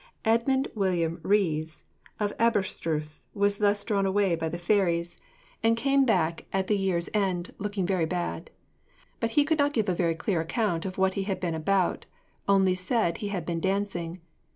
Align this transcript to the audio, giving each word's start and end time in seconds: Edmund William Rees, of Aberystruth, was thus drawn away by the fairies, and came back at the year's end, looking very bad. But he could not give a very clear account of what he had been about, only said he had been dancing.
Edmund 0.25 0.67
William 0.73 1.19
Rees, 1.21 1.83
of 2.19 2.33
Aberystruth, 2.39 3.19
was 3.35 3.59
thus 3.59 3.83
drawn 3.83 4.07
away 4.07 4.33
by 4.33 4.49
the 4.49 4.57
fairies, 4.57 5.15
and 5.61 5.77
came 5.77 6.05
back 6.05 6.45
at 6.51 6.65
the 6.65 6.75
year's 6.75 7.07
end, 7.13 7.53
looking 7.59 7.85
very 7.85 8.05
bad. 8.05 8.49
But 9.19 9.29
he 9.37 9.45
could 9.45 9.59
not 9.59 9.73
give 9.73 9.87
a 9.87 9.93
very 9.93 10.15
clear 10.15 10.41
account 10.41 10.87
of 10.87 10.97
what 10.97 11.13
he 11.13 11.25
had 11.25 11.39
been 11.39 11.53
about, 11.53 12.07
only 12.47 12.73
said 12.73 13.17
he 13.17 13.27
had 13.27 13.45
been 13.45 13.59
dancing. 13.59 14.21